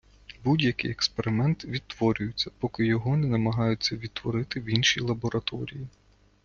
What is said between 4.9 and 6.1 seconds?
лабораторії.